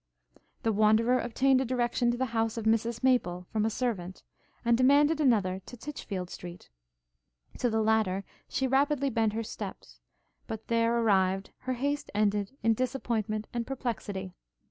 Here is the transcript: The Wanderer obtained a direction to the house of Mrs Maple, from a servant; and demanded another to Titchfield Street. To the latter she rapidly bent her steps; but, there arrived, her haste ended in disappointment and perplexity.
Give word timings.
The 0.63 0.73
Wanderer 0.73 1.19
obtained 1.19 1.61
a 1.61 1.65
direction 1.65 2.09
to 2.09 2.17
the 2.17 2.25
house 2.33 2.57
of 2.57 2.65
Mrs 2.65 3.03
Maple, 3.03 3.45
from 3.51 3.67
a 3.67 3.69
servant; 3.69 4.23
and 4.65 4.75
demanded 4.75 5.21
another 5.21 5.61
to 5.67 5.77
Titchfield 5.77 6.31
Street. 6.31 6.71
To 7.59 7.69
the 7.69 7.83
latter 7.83 8.23
she 8.49 8.65
rapidly 8.65 9.11
bent 9.11 9.33
her 9.33 9.43
steps; 9.43 9.99
but, 10.47 10.69
there 10.69 10.97
arrived, 10.97 11.51
her 11.67 11.73
haste 11.73 12.09
ended 12.15 12.57
in 12.63 12.73
disappointment 12.73 13.45
and 13.53 13.67
perplexity. 13.67 14.33